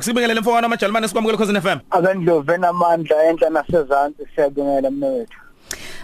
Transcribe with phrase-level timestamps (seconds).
[0.00, 1.78] Kusibingelele mfowethu amajalimane sikwamukele Khosi FM.
[1.90, 5.38] Akendlovu enamandla enhla nasezantsi siyabingelela mnewethu.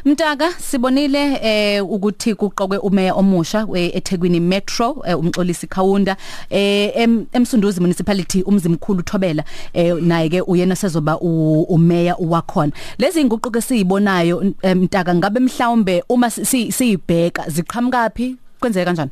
[0.04, 6.16] Mtaka sibonile eh ukuthi kuqokwe umeya omusha eThekwini Metro eh, umxolisi Khawunda
[6.50, 13.58] eh em, emsunduzi municipality umzimkhulu Thobela eh naye ke uyena sezoba umeya wakhona lezi inguquko
[13.58, 19.10] esizibonayo eh, Mtaka ngabe mhlawumbe uma siyibheka ziqhamukapi kwenzeka kanjani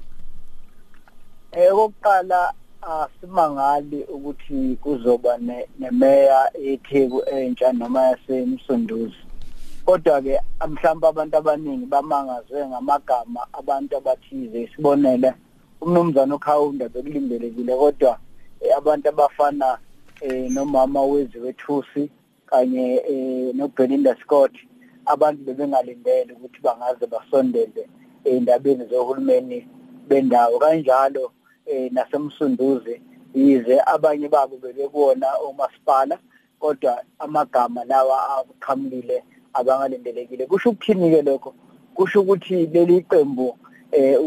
[1.52, 2.52] Eh okokuqala
[2.86, 5.38] asimangali ukuthi kuzoba
[5.78, 9.20] nemeya eTheku entsha noma yasemsunduzi.
[9.86, 15.34] Kodwa ke mhlawumbe abantu abaningi bamangazwe ngamagama abantu abathize isibonele
[15.80, 18.18] umnumzana ukhawunda bekulindelekile kodwa
[18.60, 19.78] eh, abantu abafana
[20.20, 22.10] eh, nomama weziwethusi
[22.46, 24.54] kanye eh, noBelinda Scott
[25.06, 27.88] abantu bebengalindele ukuthi bangaze basondele
[28.24, 29.68] endabeni zohulumeni
[30.08, 30.58] bendawo.
[30.58, 31.32] Kanjalo
[31.66, 33.00] eh nasemsunduzi
[33.34, 36.18] yize abanye babo bebekuona umasipala
[36.58, 39.22] kodwa amagama lawa aqhamulile
[39.54, 40.46] abangalindelekile.
[40.46, 41.54] Kusho ukuthini ke lokho?
[41.94, 43.58] Kusho ukuthi leli qembu
[43.92, 44.18] eh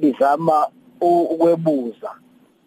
[0.00, 0.68] lizama
[1.00, 2.10] ukwebuza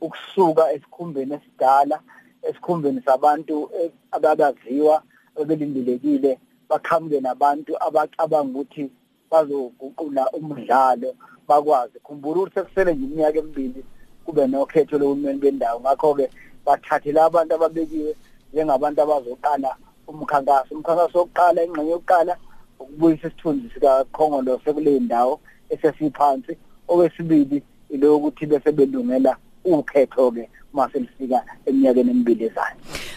[0.02, 2.00] ukusuka esikhumbeni esidala
[2.44, 5.04] esikhumbeni sabantu eh, ababaziwa
[5.36, 8.92] obelindelekile baqhamuke nabantu abacabanga ukuthi
[9.32, 11.16] bazoguqula umdlalo
[11.48, 12.00] bakwazi.
[12.00, 13.84] Khumbula ukuthi sekusele nje iminyaka emibili
[14.26, 15.80] kube nokhetho lohulumeni bendawo.
[15.80, 16.30] Ngakho-ke
[16.66, 18.16] bathathela abantu ababekiwe
[18.54, 19.76] njengabantu abazoqala
[20.08, 20.76] umkhankaso.
[20.76, 22.38] Umkhankaso wokuqala ingxenye yokuqala
[22.80, 26.58] ukubuyisa isithunzi sikakhongolo sekule ndawo esesiphansi.
[26.88, 32.76] Owesibili ilo ukuthi bese belungela ukhetho ke mase lifika eminyakeni emibili ezayo.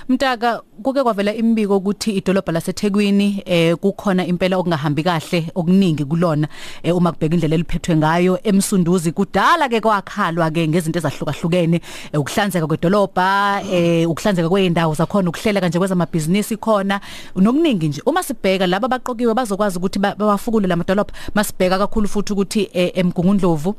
[0.08, 6.48] Mtaka kuke kwavela imbiko ukuthi idolobha laseThekwini eh kukhona impela okungahambi kahle okuningi kulona
[6.82, 8.38] eh, uma kubheka indlela eliphethwe ngayo.
[8.42, 11.80] Emsunduzi kudala ke kwakhalwa ke ngezinto ezahlukahlukene
[12.12, 17.00] eh, ukuhlanzeka kwedolobha eh ukuhlanzeka kweindawo zakhona ukuhlela kanje kwezamabhizinisi khona.
[17.36, 22.92] Nokuningi nje uma sibheka laba abaqokiwe bazokwazi ukuthi bawafukule lamadolobha masibheka kakhulu futhi ukuthi eh,
[22.94, 23.74] emgungundlovu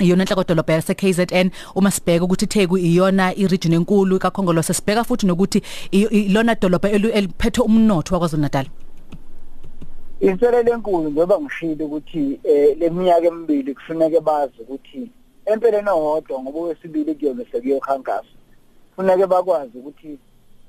[0.00, 5.26] iyona inhloko dolobha yase KZN uma sibheka ukuthi Theku iyona iregion enkulu kaKhongolo sesibheka futhi
[5.26, 8.66] nokuthi ilona dolobha eliphethwe umnotho waKwaZulu Natal
[10.20, 15.10] Inselelo enkulu njengoba ngishilo ukuthi eh leminyaka emibili kufuneke bazi ukuthi
[15.46, 18.34] empeleni ohodwa ngoba wesibili kuyobe sekuyokhankasa
[18.90, 20.18] kufuneke bakwazi ukuthi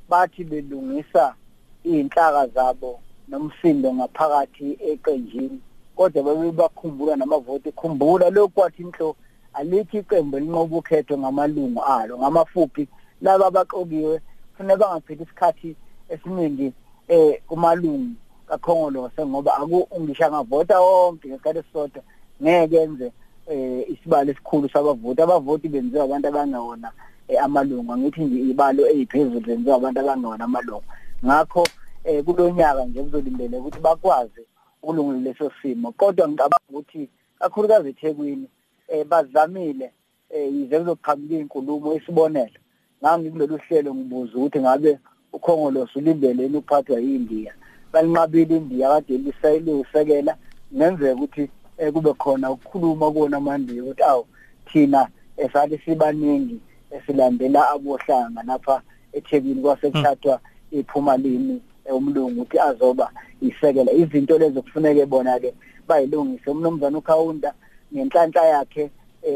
[0.09, 1.35] bathi belungisa
[1.83, 5.59] izinhlaka zabo nomsindo ngaphakathi eqenjini.
[5.95, 7.71] Kodwa babe bakhumbula namavoti.
[7.71, 9.15] Khumbula lokhu kwathi inhlo
[9.53, 12.87] alikho iqembu elinqoba ukhetho ngamalungu alo ngamafuphi
[13.21, 15.75] laba abaqokiwe kufanele bangaphithi isikhathi
[16.09, 16.73] esiningi
[17.07, 18.15] eh kumalungu
[18.47, 22.01] kakhongolose ngoba aku ngisha ngavota wonke ngesikhathi esisodwa
[22.43, 23.11] ngeke enze
[23.47, 25.21] eh isibalo esikhulu sabavoti.
[25.21, 26.91] Abavoti benziwa abantu abangewona
[27.27, 30.89] eh, amalungu ngithi nje ibalo eziphezulu benziwa abantu abangewona amalungu.
[31.25, 31.63] Ngakho
[32.03, 34.41] eh kulonyaka nje kuzolindele ukuthi bakwazi
[34.85, 35.91] ukulungela leso simo.
[35.91, 37.09] Kodwa ngicabanga ukuthi
[37.39, 38.47] kakhulukazi eThekwini
[38.87, 39.91] eh bazamile
[40.29, 42.59] eh yize kuzoqhamuka inkulumo isibonelo
[43.01, 44.99] ngami kulolu hlelo ngibuza ukuthi ngabe
[45.33, 47.53] ukhongolosi ulindele ukuphathwa yiNdiya?
[47.91, 50.37] Balinqabile iNdiya kade lisayilusekela
[50.75, 54.25] ngenzeka ukuthi eh, kube khona ukukhuluma kuona manje ukuthi awu
[54.71, 55.07] thina
[55.37, 56.59] esali sibaningi
[56.91, 58.81] esilandela abohlanga lapha
[59.13, 60.39] eThekwini kwasekuthathwa
[60.71, 61.61] iphuma lini
[61.93, 63.91] umlungu ukuthi azoba isekela.
[63.91, 65.53] Izinto lezo kufuneke bona ke
[65.87, 66.49] bayilungise.
[66.49, 67.53] Umnomzana ukhawunda
[67.91, 68.89] nenhlanhla yakhe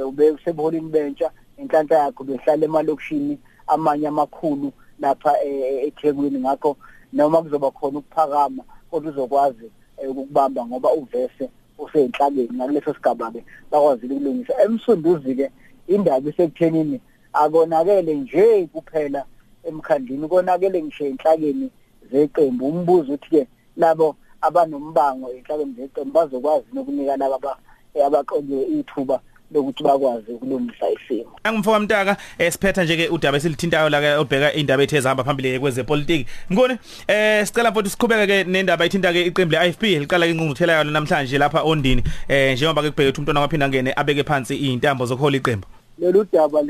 [0.06, 6.40] ube usebuholini bentsha inhlanhla yakhe behlala emalokishini amanye amakhulu lapha eThekwini.
[6.40, 6.78] Ngakho
[7.14, 9.72] noma kuzoba khona ukuphakama kodwa uzokwazi
[10.10, 14.54] ukubamba ngoba uvese useyinhlakeni ngaleso sigaba ke bakwazi ukulungisa.
[14.64, 15.52] Emsunduzi ke
[15.88, 17.02] indaba isekuthenini
[17.34, 19.26] akonakele nje kuphela
[19.64, 21.72] emkhandlini konakele ngisho enhlakeni
[22.12, 23.48] zeqembu umbuzo uthi ke
[23.78, 27.58] labo abanombango enhlakeni zeqembu bazokwazi nokunika laba
[28.06, 29.20] abaqokiwe ithuba
[29.52, 31.32] lokuthi bakwazi ukulungisa isimo.
[31.44, 36.26] Angimfoka mntaka esiphetha nje ke udaba esilithintayo la ke obheka indaba ethe zihamba phambili kwezepolitiki.
[36.54, 36.78] Ngone
[37.08, 41.38] eh sicela mfowethu siqhubeke ke nendaba ethinta ke iqembu leIFP liqala ke ingqungquthela yalo namhlanje
[41.38, 45.68] lapha ondini eh njengoba ke kubheke ukuthi umntwana waphinda ngene abeke phansi izintambo zokuhola iqembu.
[46.00, 46.62] Lolu daba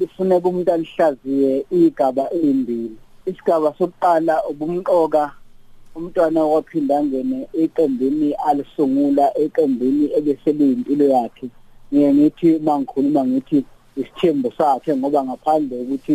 [0.00, 2.96] lifuneka umuntu alihlaziye igaba ezimbili.
[3.44, 5.22] Isigaba sokuqala ubumqoka
[5.96, 11.46] umntwana waphinda ngene eqembini alisungula eqembini ebeseliyimpilo yakhe.
[11.92, 13.58] Ngiye ngithi mangikhuluma ngithi
[14.00, 16.14] isithembu sakhe ngoba ngaphandle ukuthi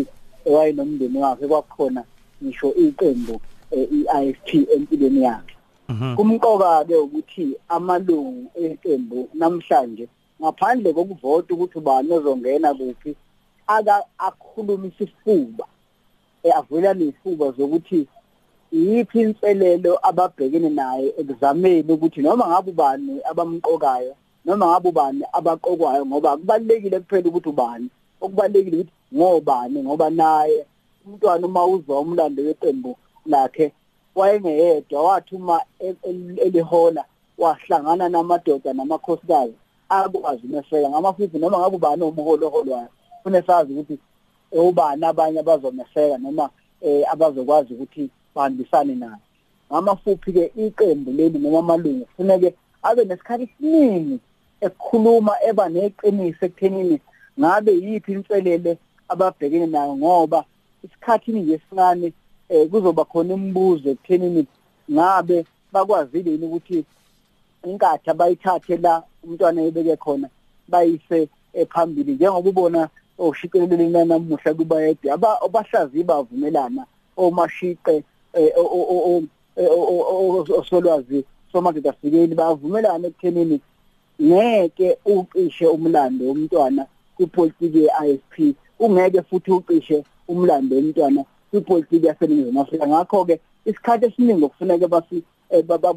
[0.54, 2.02] wayenomndeni wakhe kwakhona
[2.42, 3.36] ngisho iqembu
[3.80, 5.56] iIFP empilweni yakhe.
[6.18, 7.46] Kumqoka ke ukuthi
[7.76, 10.06] amalungu eqembu namhlanje
[10.42, 13.12] ngaphandle kokuvota ukuthi ubani ozongena kuphi
[13.76, 13.96] aka
[14.28, 15.66] akhuluma isifuba.
[16.60, 18.08] Avela nefuba zokuthi
[18.72, 24.14] yiphi inselelo ababhekene nayo ekuzameni ukuthi noma ngabe ubani abamqokayo
[24.46, 27.88] noma ngabe ubani abaqokwayo ngoba kubalekile kuphela ukuthi ubani
[28.22, 30.66] okubalekile ukuthi ngobani ngoba naye
[31.06, 32.92] umntwana uma uzwa umlando weqembu
[33.26, 33.74] lakhe
[34.16, 35.62] wayengeyedwa wathi uma
[36.46, 37.06] elihola
[37.38, 39.54] wahlangana namadoda namakhosikazi
[39.90, 43.98] akwazi umeseka ngamafuthi noma ngabe ubani umholo oholwayo kufanele sazi ukuthi
[44.52, 46.50] ubani abanye abazomeseka noma
[46.82, 49.22] eh abazokwazi ukuthi bahambisane naye.
[49.72, 52.54] Ngamafuphi ke iqembu leli noma amalungu kufanele
[52.84, 54.20] abe nesikhathi esiningi
[54.62, 56.98] ekukhuluma eba neqiniso ekuthenini
[57.40, 58.78] ngabe yiphi inselele
[59.12, 60.40] ababhekene nayo ngoba
[60.84, 62.14] isikhathini ngesincane
[62.50, 64.48] eh kuzoba khona imibuzo ekuthenini
[64.92, 66.86] ngabe bakwazile yini ukuthi
[67.70, 70.28] inkatha bayithathe la umntwana ebeke khona
[70.68, 71.20] bayise
[71.54, 75.12] ephambili njengoba ubona oshikeleleni namuhla kubayede
[75.46, 76.86] abahlazi bavumelana
[77.18, 78.04] omashiqe
[80.60, 83.60] osolwazi somadoda asikeli bavumelana ekuthenini
[84.22, 86.86] ngeke uqishe umlando womntwana
[87.16, 92.88] kwipolitiki ye-ISP ungeke futhi uqishe umlando womntwana kwipolitiki yaseNingizimu Afrika.
[92.88, 95.24] Ngakho ke isikhathi esiningi okufuneka basi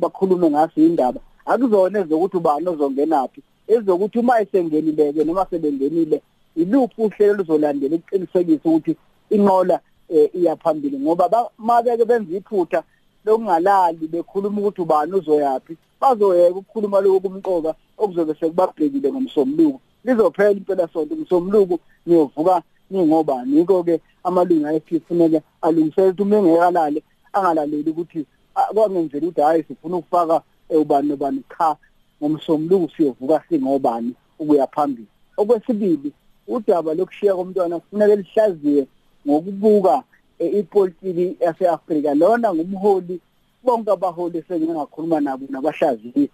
[0.00, 6.22] bakhulume ngaso indaba akuzona ezokuthi ubani ozongenaphi ezokuthi uma esengenileke noma sebengenile
[6.56, 8.96] iluphi uhlelo luzolandela ukuqinisekisa ukuthi
[9.30, 12.82] inqola iyaphambili ngoba mabeke benza iphutha
[13.24, 19.80] lokungalali bekhuluma ukuthi ubani uzoyapi bazoyeka ukukhuluma lokho kumqoka okuzobe sekubabhekile ngomsombuluko.
[20.04, 23.56] Lizophela impela sonto ngomsombuluko niyovuka ningobani?
[23.56, 27.02] Yiko ke amalungu ayephi kufuneka alungisele ukuthi uma engekalale
[27.32, 28.26] angalaleli ukuthi
[28.74, 31.76] kwangenzela ukuthi hayi sifuna ukufaka ubani nobani cha
[32.20, 35.08] ngomsombuluko siyovuka singobani ukuya phambili.
[35.36, 36.12] Okwesibili
[36.48, 38.86] udaba lokushiya komntwana kufuneka lihlaziye
[39.26, 40.02] ngokubuka
[40.38, 42.14] ipolitiki yase-Afrika.
[42.14, 43.20] Lona ngumholi
[43.64, 46.30] bonke abaholi esenginakhuluma nabo nabahlaziyi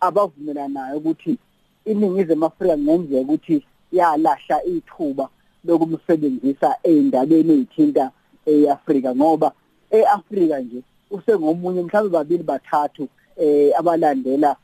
[0.00, 1.38] abavumelanayo ukuthi
[1.84, 3.56] iningizimu Afrika ngenzeka ukuthi
[3.92, 5.28] yalahla ithuba
[5.64, 8.10] lokumsebenzisa eindabeni ezithinta
[8.46, 9.52] eAfrika ngoba
[9.90, 14.56] eAfrika nje usengomunye mhlawumbe babili bathathu eh abalandela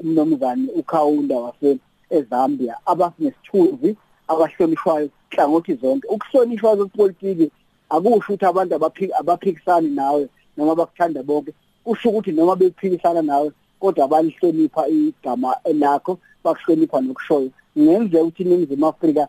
[0.00, 1.78] umnomzane uKhawunda wase
[2.16, 3.96] eZambia abanesithunzi
[4.28, 6.06] abahlonishwayo hlangothi zonke.
[6.08, 7.50] Ukuhlonishwa kwepolitiki
[7.90, 8.74] akusho ukuthi abantu
[9.20, 11.52] abaphikisani nawe noma bakuthanda bonke.
[11.84, 17.50] Kusho ukuthi noma bephikisana nawe kodwa balihlonipha igama lakho bakuhlonipha nokushoyo.
[17.78, 19.28] Ngenzeka ukuthi iningizimu Afrika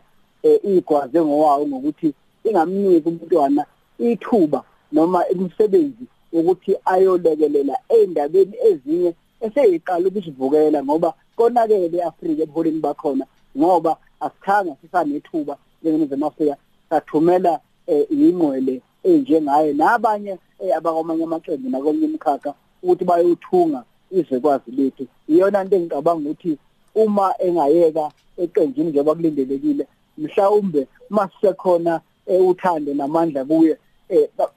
[0.62, 2.14] igwaze ngowawo ngokuthi
[2.44, 3.66] ingamniki umntwana
[3.98, 13.24] ithuba noma imisebenzi ukuthi ayolekelela endabeni ezinye eseyiqala ukusivukela ngoba konakele eAfrika ebuholeni bakhona
[13.58, 16.56] ngoba asikhanga sisanethuba njengeningizimu Afrika
[16.90, 17.60] sathumela
[18.10, 20.38] ingqwele enjengaye nabanye
[20.76, 25.06] abakwamanye amaqembu nakonye imikhakha ukuthi bayothunga izwekwazi lethu.
[25.28, 26.58] Iyona into engicabanga ukuthi
[26.94, 29.86] uma engayeka eqenjini njengoba kulindelekile
[30.18, 33.76] mhlawumbe masisekhona uthando namandla kuye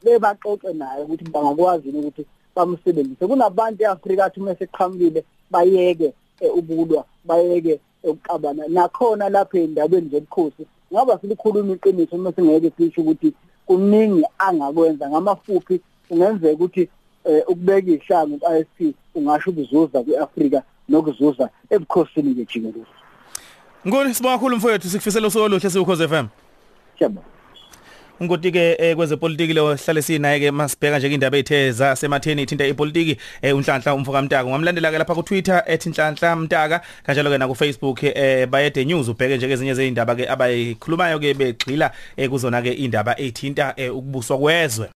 [0.03, 2.25] bebaxoxe naye ukuthi bangakwazi ukuthi
[2.55, 3.27] bamsebenzise.
[3.27, 6.13] Kunabantu eAfrika athi uma seqhamukile bayeke
[6.45, 8.63] ubulwa bayeke ukuxabana.
[8.67, 13.33] Nakhona lapha endabeni zobukhosi ngaba silikhuluma iqiniso uma singeke sisho ukuthi
[13.65, 15.09] kuningi angakwenza.
[15.09, 16.89] Ngamafuphi kungenzeka ukuthi
[17.47, 22.85] ukubeka ihlangu ku-ISP ungasho ukuzuza kwiAfrika nokuzuza ebukhosini bejikelele
[23.87, 26.27] Ngoni sibonga kakhulu mfowethu sikufisela usuku oluhle siukhoze FM
[26.97, 27.36] Siyabonga.
[28.23, 33.93] Ngoti ke kwezepolitiki lo hlale sinaye ke masibheka nje indaba ethe zasematheni ithinta ipolitiki unhlanhla
[33.93, 34.49] umfoka mtaka.
[34.49, 38.01] Ngamlandela ke lapha ku Twitter @inhlanhla mtaka kanjalo ke na ku Facebook
[38.49, 39.07] bayede news.
[39.07, 41.91] Ubheke nje ezinye zeindaba ke abayikhulumayo ke begxila
[42.29, 44.89] kuzona ke indaba ethinta ukubuswa kwezwe.